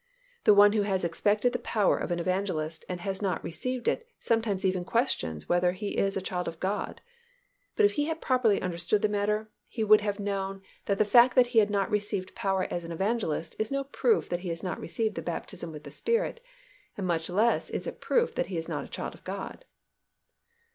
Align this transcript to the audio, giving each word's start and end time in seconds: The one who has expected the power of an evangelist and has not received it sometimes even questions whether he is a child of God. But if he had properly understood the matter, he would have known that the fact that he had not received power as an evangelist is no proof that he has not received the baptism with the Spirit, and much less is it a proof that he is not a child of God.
The 0.45 0.53
one 0.55 0.73
who 0.73 0.81
has 0.81 1.05
expected 1.05 1.53
the 1.53 1.59
power 1.59 1.95
of 1.95 2.09
an 2.09 2.17
evangelist 2.17 2.85
and 2.89 3.01
has 3.01 3.21
not 3.21 3.43
received 3.43 3.87
it 3.87 4.07
sometimes 4.19 4.65
even 4.65 4.83
questions 4.83 5.47
whether 5.47 5.73
he 5.73 5.89
is 5.95 6.17
a 6.17 6.23
child 6.25 6.47
of 6.47 6.59
God. 6.59 7.01
But 7.75 7.85
if 7.85 7.91
he 7.91 8.05
had 8.05 8.19
properly 8.19 8.59
understood 8.63 9.03
the 9.03 9.07
matter, 9.09 9.51
he 9.67 9.83
would 9.83 10.01
have 10.01 10.19
known 10.19 10.63
that 10.85 10.97
the 10.97 11.05
fact 11.05 11.35
that 11.35 11.45
he 11.53 11.59
had 11.59 11.69
not 11.69 11.91
received 11.91 12.33
power 12.33 12.63
as 12.71 12.83
an 12.83 12.91
evangelist 12.91 13.55
is 13.59 13.69
no 13.69 13.83
proof 13.83 14.27
that 14.29 14.39
he 14.39 14.49
has 14.49 14.63
not 14.63 14.79
received 14.79 15.13
the 15.13 15.21
baptism 15.21 15.71
with 15.71 15.83
the 15.83 15.91
Spirit, 15.91 16.41
and 16.97 17.05
much 17.05 17.29
less 17.29 17.69
is 17.69 17.85
it 17.85 17.89
a 17.91 17.93
proof 17.93 18.33
that 18.33 18.47
he 18.47 18.57
is 18.57 18.67
not 18.67 18.83
a 18.83 18.87
child 18.87 19.13
of 19.13 19.23
God. 19.23 19.65